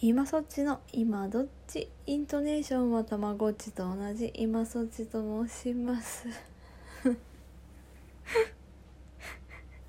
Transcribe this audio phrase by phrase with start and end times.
[0.00, 6.28] 今そっちの今どっちイントネーションはたまごっちと同じ今そっちと申します。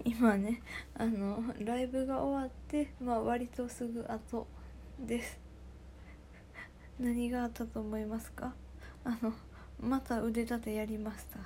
[0.03, 0.63] 今ね
[0.95, 4.47] あのライブが終わってまあ割とすぐ後
[4.99, 5.39] です。
[6.99, 8.55] 何があったと思いますか？
[9.03, 9.31] あの
[9.79, 11.37] また腕立てやりました。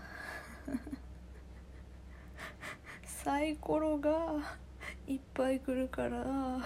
[3.06, 4.36] サイコロが
[5.06, 6.60] いっぱい来るから。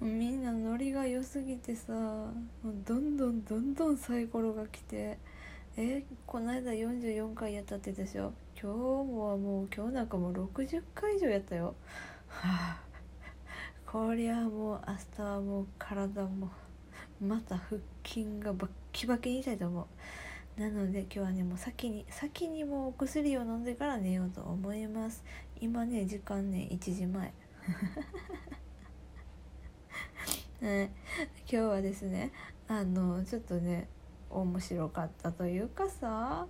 [0.00, 2.30] みんなノリが良すぎてさも
[2.64, 5.18] うどんどんどんどんサイコロが来て
[5.76, 8.32] えこの間44回やったってでしょ？
[8.60, 11.74] 今日もはもう今日なんかもう60回以上やったよ。
[12.28, 12.80] はあ。
[13.86, 16.50] こりゃもう明日はもう体も
[17.20, 19.86] また腹筋がバッキバキに痛いと思
[20.56, 20.60] う。
[20.60, 25.22] なので今日はねもう先に先にもうお薬を飲んでから寝ようと思います。
[25.60, 27.32] 今ね時間ね1時前。
[30.60, 30.92] ね、
[31.50, 32.32] 今日はですね
[32.68, 33.88] あのちょっとね
[34.28, 36.46] 面白かったというかさ、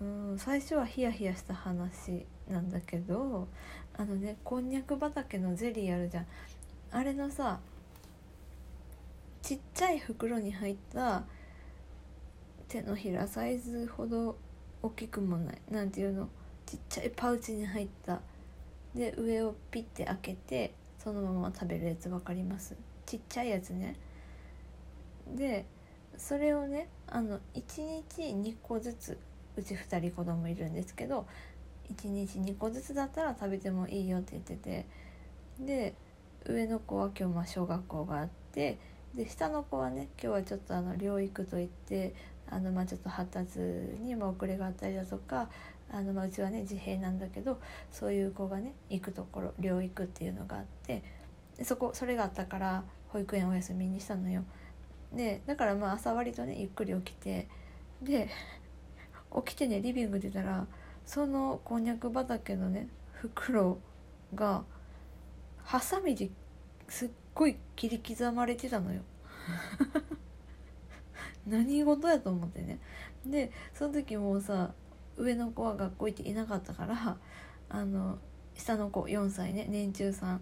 [0.00, 3.48] うん、最初はヒヤヒヤした話なんだけど
[3.96, 6.26] あのねこんにゃく畑のゼリーあるじゃん。
[6.90, 7.60] あれのさ
[9.42, 11.24] ちっちゃい袋に入った
[12.68, 14.36] 手のひらサイズほど
[14.82, 16.28] 大きくもない何ていうの？
[16.66, 18.20] ちっちゃいパウチに入った。
[18.94, 22.74] で上をピッて開けてそのまま食べるやつ分かります？
[23.04, 23.94] ちっちゃいやつね。
[25.36, 25.66] で
[26.16, 29.18] それをねあの1日2個ずつ
[29.56, 31.26] うち2人子供いるんですけど
[31.92, 34.86] 1日2個ずつだったら食べてもいいよって言ってて
[35.60, 35.94] で
[36.46, 38.78] 上の子は今日まあ小学校があって
[39.14, 42.14] で下の子はね今日はちょっとあの療育といって
[42.50, 45.48] あのまあちょっと発達にも遅れがあったりだとか
[45.90, 47.60] あのまあうちはね自閉なんだけど
[47.92, 51.02] そういう子がね行くところ療育っていうのがあって
[51.62, 54.44] そこそれがあったから保育園お休みにしたのよ。
[55.12, 57.46] でだからまあ朝割とねゆっくり起きて
[58.02, 58.28] で
[59.46, 60.66] 起きてねリビング出たら
[61.06, 63.78] そのこんにゃく畑のね袋
[64.34, 64.64] が
[65.62, 66.30] ハサミで
[66.88, 69.02] すっごい切り刻まれてたのよ。
[71.46, 72.78] 何事やと思ってね。
[73.24, 74.72] でその時もうさ
[75.16, 77.16] 上の子は学校行っていなかったから
[77.68, 78.18] あの
[78.54, 80.40] 下の子4歳ね年中さん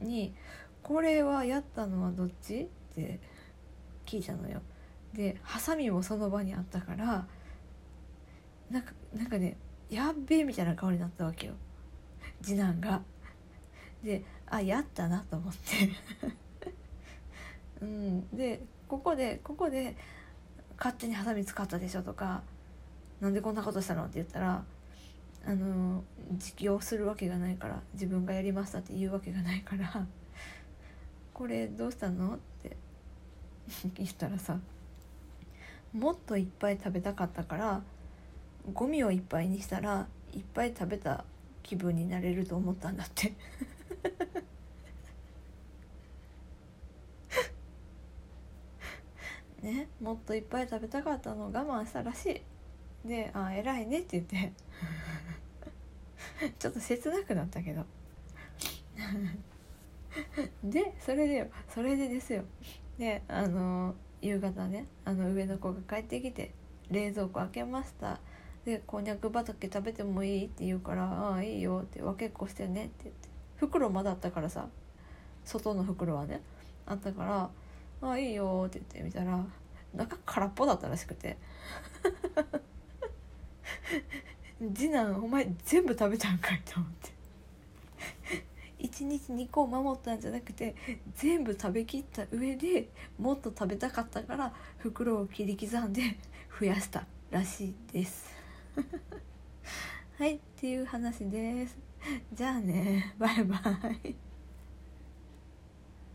[0.00, 0.34] に
[0.82, 3.20] これはやったのはどっち?」って
[4.04, 4.60] 聞いたのよ。
[5.14, 7.26] でハサミもその場にあったから
[8.70, 9.58] なんかなんかね
[9.90, 11.54] やっべえみたいな顔になったわけよ
[12.40, 13.02] 次男が。
[14.02, 16.70] であやったなと思って
[17.80, 19.96] うんでここでここで
[20.76, 22.42] 勝手にハサミ使ったでしょとか
[23.22, 24.02] なんでこんなことしたの？
[24.02, 24.64] って言ったら
[25.46, 26.02] あの
[26.32, 30.08] 自供するわけがないから自分がやりましたって言うわけがないから
[31.32, 32.76] これどうしたの?」って
[33.94, 34.58] 言ったらさ
[35.92, 37.82] もっといっぱい食べたかったから
[38.74, 41.24] ゴミをいっぱいにしたらいっぱい食べた
[41.62, 43.34] 気分になれると思ったんだって。
[49.62, 52.42] ねもっといっぱい食べたかったのを我慢したらしい。
[53.04, 54.52] で「あ偉いね」って言って。
[56.58, 57.84] ちょっと切なくなったけど。
[60.64, 62.42] でそれでよそれでですよ。
[62.98, 66.52] であの夕方ねあの上の子が帰ってきて
[66.90, 68.20] 冷蔵庫開けました。
[68.64, 73.28] でこんにゃく畑食べてもいいって言うから「ああいいよ」って分けっこしてねって言って。
[73.56, 74.68] 袋まだあったからさ
[75.44, 76.42] 外の袋はね
[76.86, 77.50] あったから
[78.02, 79.44] 「ああいいよ」って言ってみたら
[79.94, 81.38] 中空っぽだったらしくて。
[84.74, 87.12] 次男お前全部食べたんかいと思って。
[88.80, 90.74] 1日2個守ったんじゃなくて
[91.14, 92.88] 全部食べきった上で
[93.18, 96.18] もっと食べたかったから袋を切り刻んで
[96.58, 98.34] 増やしたらしいです。
[100.18, 101.78] はいっていう話です。
[102.32, 103.14] じゃあね。
[103.18, 103.56] バイバ
[104.04, 104.31] イ。